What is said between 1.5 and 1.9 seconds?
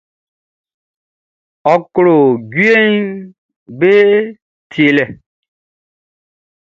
Ɔ